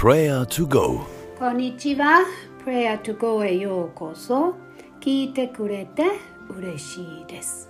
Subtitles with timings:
[0.00, 1.00] Prayer to Go
[1.40, 2.24] こんにちは。
[2.64, 4.54] Prayer to Go へようこそ。
[5.00, 6.04] 聞いてくれて
[6.56, 7.68] 嬉しいです。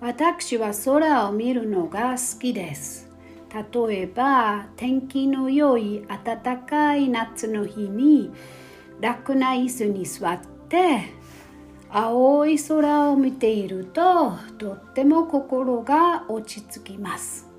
[0.00, 3.10] 私は空を見るのが好きです。
[3.52, 8.32] 例えば、天気の良い暖かい夏の日に
[9.02, 10.40] 楽な椅子に座っ
[10.70, 11.02] て
[11.90, 17.55] 青い空を見ているととっても心が落ち着きます。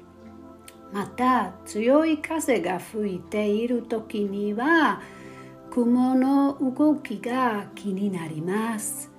[0.92, 5.02] また強い風が吹いている時には
[5.70, 9.12] 雲の動きが気になります。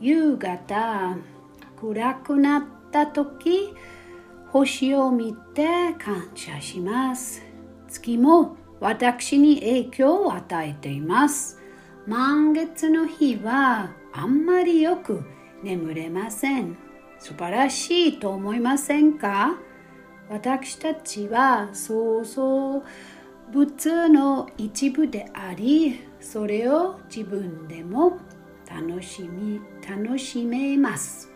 [0.00, 1.16] 夕方
[1.80, 3.74] 暗くなった時
[4.50, 7.42] 星を見て感謝します。
[7.88, 11.58] 月も私に影響を与えています。
[12.06, 15.22] 満月の日はあんまりよく
[15.62, 16.76] 眠れません。
[17.18, 19.58] 素晴らしいと思いませんか？
[20.30, 22.82] 私たちは創造
[23.52, 28.18] 物の一部でありそれを自分でも
[28.68, 31.30] 楽しみ楽しめます。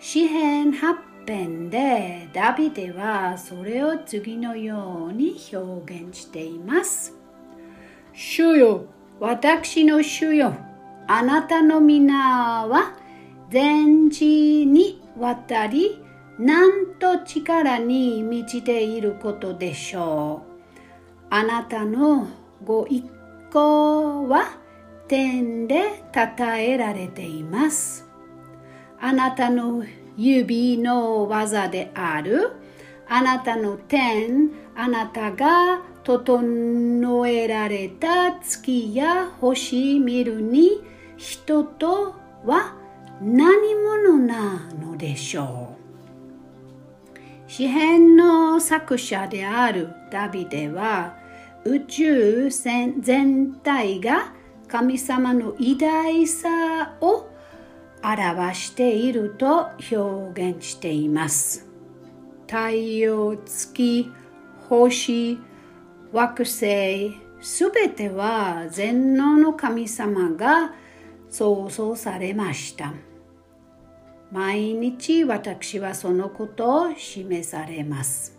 [0.00, 7.14] 詩編8編でダビデはそれを次のように表現しています。
[8.12, 8.86] 主よ
[9.20, 10.54] 私の主よ
[11.06, 12.94] あなたの皆は
[13.50, 16.02] 全地に渡り
[16.38, 20.48] なんと力に満ちていることでしょう。
[21.30, 22.28] あなたの
[22.64, 23.04] ご一
[23.50, 24.56] 行は
[25.08, 28.06] 天で称えられています。
[29.00, 29.84] あなたの
[30.16, 32.52] 指の技である。
[33.08, 40.82] あなたの天、あなたが整えられた月や星見るに
[41.16, 42.74] 人とは
[43.20, 45.77] 何者なのでしょう。
[47.48, 51.16] 詩編の作者であるダビデは
[51.64, 54.34] 宇宙全体が
[54.68, 57.26] 神様の偉大さを
[58.02, 61.66] 表していると表現しています。
[62.46, 62.68] 太
[62.98, 64.12] 陽、月、
[64.68, 65.38] 星、
[66.12, 70.74] 惑星、すべては全能の神様が
[71.30, 72.92] 創造されました。
[74.30, 78.38] 毎日私はそのことを示されます。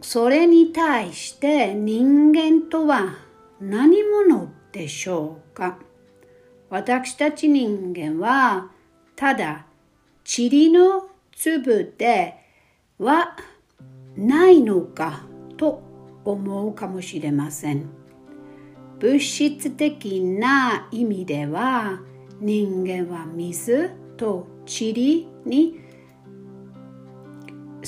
[0.00, 3.16] それに対して人間とは
[3.60, 5.78] 何者でしょうか？
[6.70, 8.70] 私たち人間は
[9.16, 9.66] ただ
[10.24, 12.36] 塵の粒で
[12.98, 13.36] は
[14.16, 15.22] ないのか
[15.56, 15.82] と
[16.24, 17.88] 思うかもしれません。
[18.98, 22.00] 物質的な意味では
[22.40, 25.80] 人間は水と塵に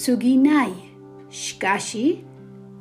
[0.07, 0.73] 過ぎない。
[1.29, 2.25] しかし、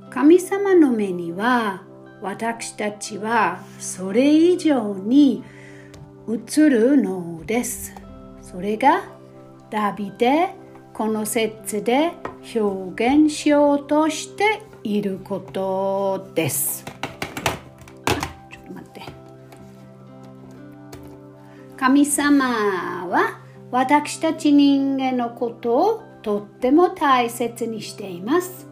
[0.09, 1.83] 神様の目には
[2.21, 5.43] 私たちはそれ以上に
[6.27, 7.93] 映るのです。
[8.41, 9.03] それが
[9.69, 10.49] ダビデ
[10.93, 12.11] この説で
[12.55, 16.98] 表現しようとしていることです。
[21.79, 23.39] 神様は
[23.71, 28.67] 私たち人間のことをとっても大切にしています。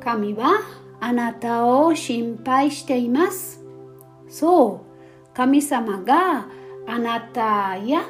[0.00, 0.60] 神は
[0.98, 3.64] あなたを心配しています。
[4.28, 6.48] そう、神様が
[6.88, 8.02] あなたや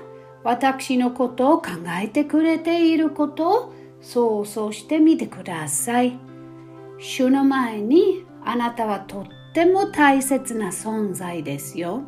[0.44, 1.68] 私のことを考
[2.02, 6.18] えてくれていることを想像してみてください。
[6.98, 12.02] 主の前にあなたはとっても大切な存在ですよ。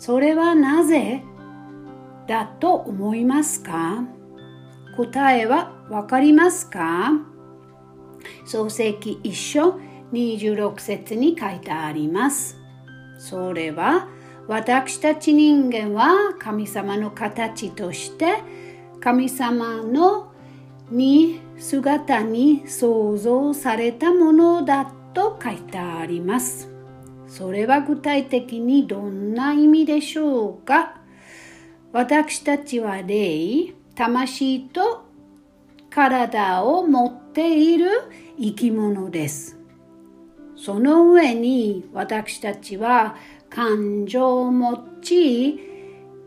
[0.00, 1.22] それはなぜ？
[2.26, 4.02] だと思いますか？
[4.96, 7.12] 答えはわかりますか？
[8.46, 9.78] 創世記一章
[10.12, 12.56] 26節に書いてあります。
[13.18, 14.08] それは
[14.48, 18.38] 私たち人間は神様の形として
[19.00, 20.32] 神様の
[20.90, 26.69] に姿に創造されたものだと書いてあります。
[27.30, 31.00] それは具体的にどんな意味でしょうか？
[31.92, 35.04] 私たちは霊、魂と
[35.90, 37.88] 体を持っている
[38.36, 39.56] 生き物です。
[40.56, 43.14] その上に私たちは
[43.48, 45.60] 感情を持ち、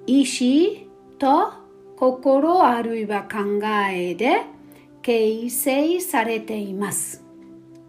[0.07, 0.88] 意志
[1.19, 1.51] と
[1.97, 3.61] 心あるいは考
[3.91, 4.44] えで
[5.01, 7.25] 形成されています。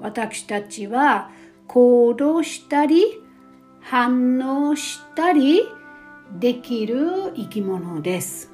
[0.00, 1.31] 私たちは
[1.66, 3.22] 行動したり
[3.81, 5.62] 反応したり
[6.38, 8.52] できる生き物です。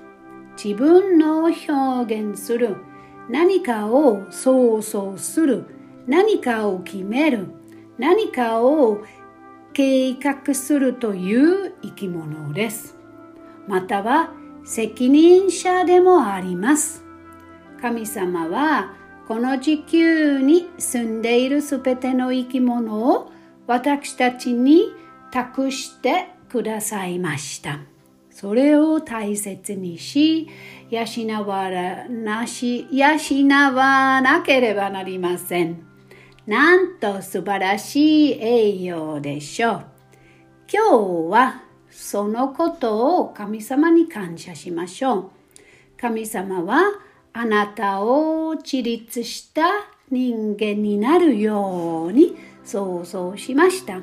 [0.63, 2.77] 自分の表現する
[3.29, 5.65] 何かを想像する
[6.07, 7.47] 何かを決める
[7.99, 9.05] 何かを
[9.73, 12.97] 計画するという生き物です。
[13.69, 14.33] または
[14.65, 17.05] 責任者でもあります。
[17.81, 18.95] 神様は
[19.31, 23.31] この地球に住んでいるすべての生き物を
[23.69, 24.93] 私たちに
[25.31, 27.79] 託してくださいました。
[28.33, 30.49] それを大切にし、
[30.91, 31.71] 養わ
[32.09, 33.07] なし、養
[33.73, 35.87] わなければなりません。
[36.49, 39.85] なんと素晴らしい栄養でしょう。
[40.69, 45.31] 今日はそのことを神様に感謝しましょう。
[45.97, 46.83] 神様は
[47.33, 49.63] あなたを自立した
[50.11, 54.01] 人間になるように想像しました。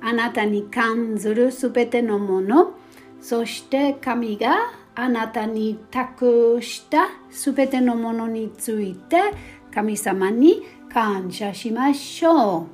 [0.00, 2.74] あなたに感ずるすべてのもの、
[3.20, 9.32] そして神があなたに託したすべてのものについて
[9.72, 10.62] 神様に
[10.92, 12.66] 感謝しましょう。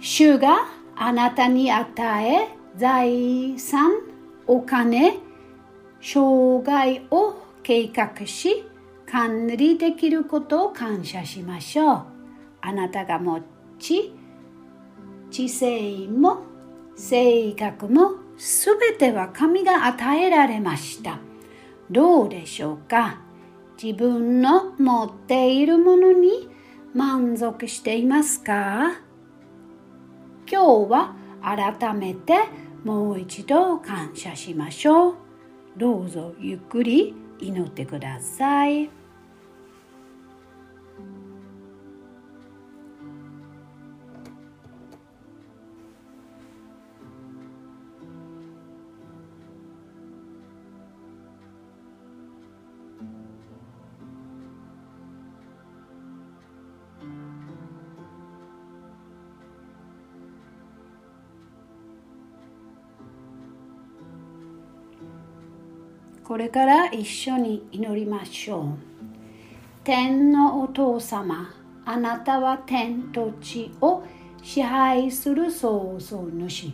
[0.00, 0.66] 主が
[0.96, 3.92] あなたに与え財産、
[4.46, 5.18] お金、
[6.00, 8.64] 障害を計画し
[9.10, 12.04] 管理できることを感謝しましょう。
[12.60, 13.40] あなたが持
[13.78, 14.14] ち、
[15.30, 16.42] 知性も
[16.96, 21.18] 性格もすべては神が与えられました。
[21.90, 23.20] どうでしょうか？
[23.82, 26.48] 自分の持っているものに
[26.94, 28.92] 満足していますか？
[30.50, 32.34] 今日は改めて
[32.84, 35.14] もう一度感謝しましょう。
[35.76, 39.01] どうぞゆっくり祈ってください。
[66.32, 68.64] これから一緒に祈りましょう。
[69.84, 71.52] 天のお父様、
[71.84, 74.02] あなたは天と地を
[74.42, 76.72] 支配する創造主。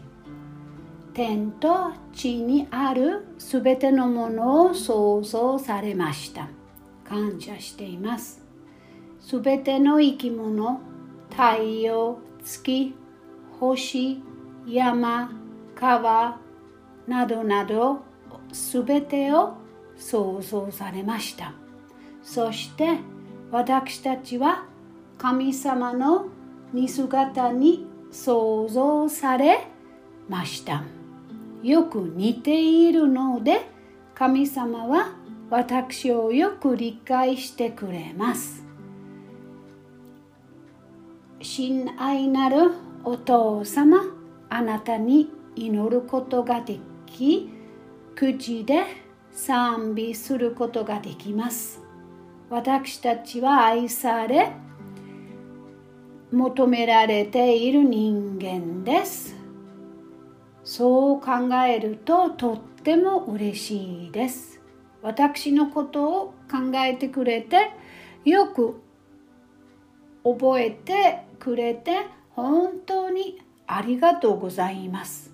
[1.12, 6.48] 天と地にあるすべてのものを創造されました。
[7.02, 8.40] 感謝しています。
[9.20, 10.80] すべての生き物、
[11.30, 12.94] 太陽、月、
[13.58, 14.22] 星、
[14.68, 15.32] 山、
[15.74, 16.38] 川
[17.08, 18.06] などなど
[18.52, 19.54] すべてを
[19.96, 21.52] 創造されました。
[22.22, 22.98] そして
[23.50, 24.66] 私たちは
[25.16, 26.26] 神様の
[26.72, 29.66] 似姿に創造され
[30.28, 30.84] ました。
[31.62, 33.68] よく似ているので
[34.14, 35.12] 神様は
[35.50, 38.64] 私をよく理解してくれます。
[41.40, 42.72] 親愛なる
[43.04, 44.02] お父様
[44.50, 47.48] あなたに祈ることができ
[48.18, 48.82] 口で
[49.30, 51.80] 賛美することができます。
[52.50, 54.50] 私たちは愛され、
[56.32, 59.36] 求められている人間です。
[60.64, 61.30] そう考
[61.64, 64.60] えるととっても嬉しいです。
[65.00, 67.70] 私のことを考えてくれて、
[68.24, 68.82] よく
[70.24, 75.27] 覚えてくれて、本当にありがとうございます。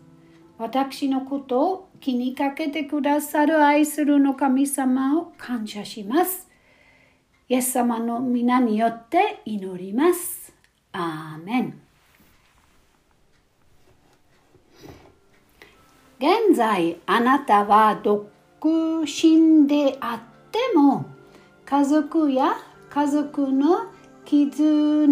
[0.59, 6.49] 私のことを気にかけてくださる愛するの神様を感謝します。
[7.49, 10.55] イエス様の皆によって祈ります。
[10.93, 11.81] アーメン。
[16.19, 18.31] 現在あなたは独
[19.03, 20.21] 身であっ
[20.51, 21.07] ても
[21.67, 22.57] 家族や
[22.89, 23.87] 家族の
[24.25, 25.09] 絆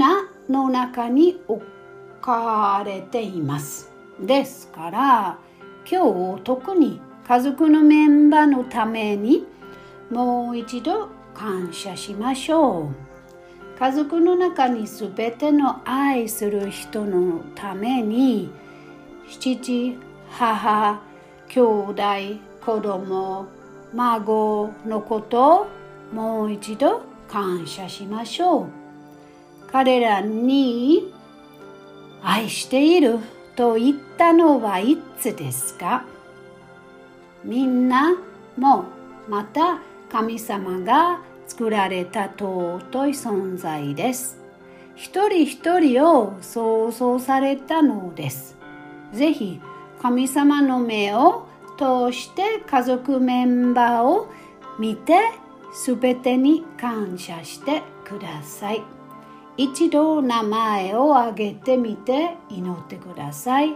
[0.48, 1.62] の中に置
[2.20, 3.91] かれています。
[4.22, 5.38] ですから
[5.90, 9.46] 今日特に家族のメンバーのために
[10.10, 13.12] もう一度感謝しましょう。
[13.78, 18.50] 家族の中に全ての愛する人のために
[19.28, 19.98] 父
[20.30, 21.02] 母
[21.48, 22.02] 兄弟
[22.64, 23.46] 子供
[23.92, 25.66] 孫のことを
[26.12, 28.66] もう一度感謝しましょう。
[29.72, 31.12] 彼らに
[32.22, 33.18] 愛している。
[33.56, 36.04] と言ったのはいつですか？
[37.44, 38.16] みんな
[38.56, 38.84] も
[39.28, 39.78] また
[40.10, 44.38] 神様が作られた尊い存在です。
[44.94, 48.56] 一人一人を想像されたのです。
[49.12, 49.60] ぜひ
[50.00, 51.46] 神様の目を
[51.78, 54.30] 通して家族メンバーを
[54.78, 55.14] 見て
[55.74, 58.82] すべてに感謝してください。
[59.56, 63.74] 一度名前を挙げてみて祈ってください。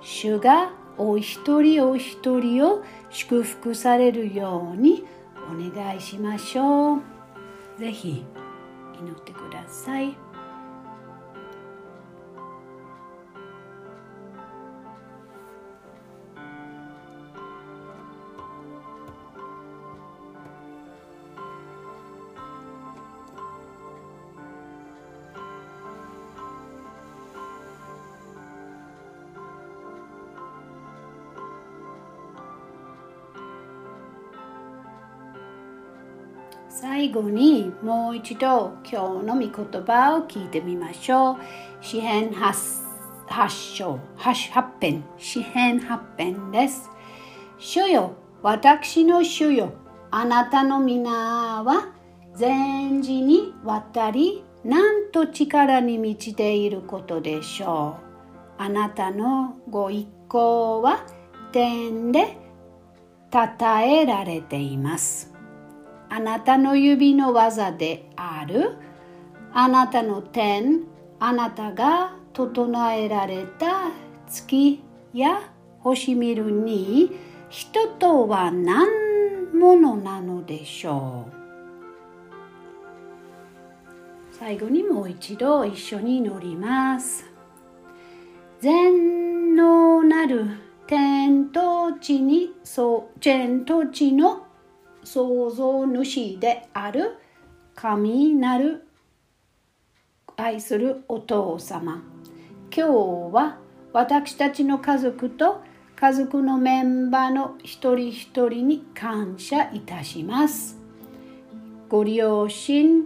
[0.00, 5.04] 主がお一人お一人を祝福されるように
[5.50, 7.00] お願いしましょう。
[7.78, 8.24] ぜひ
[9.00, 10.25] 祈ってください。
[36.78, 39.50] 最後にもう一度今日の御言
[39.82, 41.36] 葉を聞いてみましょう。
[41.80, 46.90] 詩編八章、八編、詩編八編です。
[47.56, 49.72] 主よ、私の主よ、
[50.10, 51.94] あなたの皆は
[52.34, 57.96] 全時に渡り、なんと力に満ちていることでしょ
[58.58, 58.62] う。
[58.62, 61.06] あなたのご一行は
[61.52, 62.36] 天で
[63.32, 63.38] 称
[63.80, 65.35] えられています。
[66.08, 68.76] あなたの指の技である。
[69.52, 70.82] あなたの天
[71.18, 73.90] あなたが整えられた
[74.28, 74.82] 月
[75.14, 77.10] や星見るに
[77.48, 78.86] 人とは何
[79.54, 81.32] 者なのでしょう？
[84.38, 87.24] 最後にもう一度一緒に乗ります。
[88.60, 90.44] 全能なる
[90.86, 94.45] 天と地にそう天と地の
[95.06, 97.16] 創造主である
[97.76, 98.82] 神なる
[100.36, 102.02] 愛するお父様。
[102.76, 102.92] 今日
[103.32, 103.58] は
[103.92, 105.62] 私たちの家族と
[105.94, 110.76] 家族のメンバーの一人一人に感謝いたします。
[111.88, 113.04] ご両親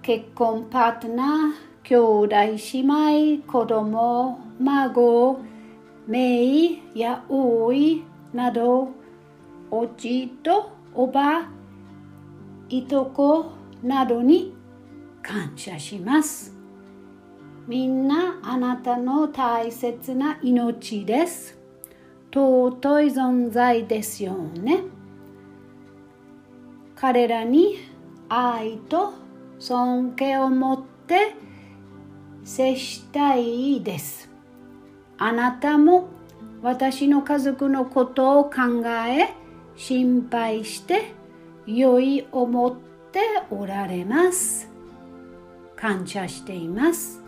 [0.00, 2.36] 結婚パートナー兄弟
[2.72, 5.40] 姉妹子供孫
[6.08, 8.88] 姪や王位など
[9.70, 11.48] おじとおば
[12.70, 14.54] いとこなどに
[15.22, 16.54] 感謝します。
[17.68, 21.58] みんなあなたの大切な命です。
[22.32, 24.84] 尊い存在ですよね。
[26.94, 27.76] 彼らに
[28.28, 29.12] 愛と
[29.58, 31.34] 尊敬を持って
[32.42, 34.30] 接したいです。
[35.18, 36.08] あなたも
[36.62, 39.45] 私の家族のことを考え
[39.76, 41.12] 心配して
[41.66, 42.74] 良い思っ
[43.12, 44.68] ておられます。
[45.76, 47.22] 感謝しています。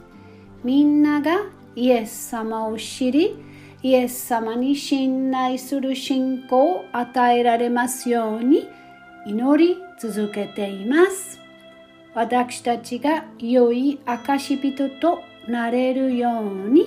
[0.64, 3.36] みんながイエス様を知り、
[3.82, 8.68] イエス様に信頼する信仰を与えられますように
[9.26, 11.38] 祈り続けています。
[12.14, 16.86] 私たちが良い証人となれるように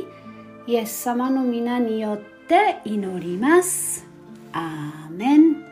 [0.68, 4.11] イエス様の皆によって祈ります。
[4.54, 5.66] アーメン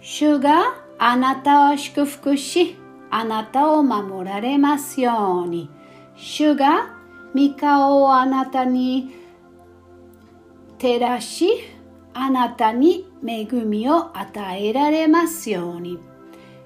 [0.00, 2.76] 主があなたを祝福し、
[3.10, 5.68] あなたを守られますように。
[6.14, 6.94] 主が
[7.34, 9.14] 御顔をあなたに
[10.78, 11.48] 照らし、
[12.14, 15.98] あなたに恵みを与えられますように。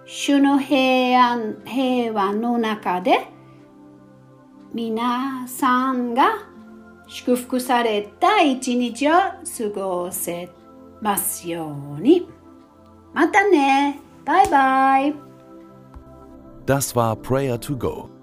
[0.04, 3.26] 主の平安、平和の中で、
[4.74, 6.49] 皆さんが
[7.10, 9.40] 祝福された一日を過
[9.74, 10.48] ごせ
[11.00, 12.28] ますように。
[13.12, 13.98] またね。
[14.24, 15.14] バイバイ。
[16.66, 18.19] Das war Prayer to Go.